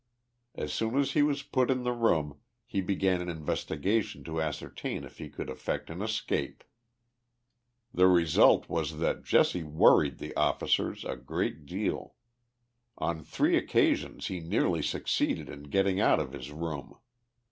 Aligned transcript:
As 0.55 0.73
soon 0.73 0.97
as 0.97 1.11
he 1.11 1.21
was 1.21 1.43
put 1.43 1.69
in 1.69 1.83
the 1.83 1.93
room 1.93 2.39
he 2.65 2.81
began 2.81 3.21
an 3.21 3.29
investigation 3.29 4.23
to 4.23 4.41
ascertain 4.41 5.03
if 5.03 5.19
he 5.19 5.29
could 5.29 5.47
effect 5.47 5.91
an 5.91 6.01
escape. 6.01 6.63
The 7.93 8.07
result 8.07 8.67
was 8.67 8.97
that 8.97 9.23
Jesse 9.23 9.61
worried 9.61 10.17
the 10.17 10.35
officers 10.35 11.05
a 11.05 11.15
great 11.15 11.67
deal. 11.67 12.15
On 12.97 13.23
three 13.23 13.55
occasions 13.55 14.25
he 14.25 14.39
nearly 14.39 14.81
succeeded 14.81 15.49
in 15.49 15.65
getting 15.69 15.99
out 15.99 16.19
of 16.19 16.31
his 16.33 16.49
room. 16.51 16.97